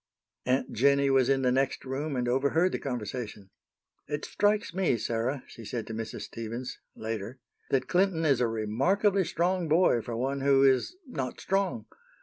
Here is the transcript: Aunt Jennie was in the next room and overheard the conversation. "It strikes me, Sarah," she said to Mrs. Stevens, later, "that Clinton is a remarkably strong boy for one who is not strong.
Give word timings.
Aunt 0.47 0.73
Jennie 0.73 1.11
was 1.11 1.29
in 1.29 1.43
the 1.43 1.51
next 1.51 1.85
room 1.85 2.15
and 2.15 2.27
overheard 2.27 2.71
the 2.71 2.79
conversation. 2.79 3.51
"It 4.07 4.25
strikes 4.25 4.73
me, 4.73 4.97
Sarah," 4.97 5.43
she 5.45 5.63
said 5.63 5.85
to 5.85 5.93
Mrs. 5.93 6.21
Stevens, 6.21 6.79
later, 6.95 7.37
"that 7.69 7.87
Clinton 7.87 8.25
is 8.25 8.41
a 8.41 8.47
remarkably 8.47 9.23
strong 9.23 9.67
boy 9.69 10.01
for 10.01 10.17
one 10.17 10.41
who 10.41 10.63
is 10.63 10.95
not 11.05 11.39
strong. 11.39 11.85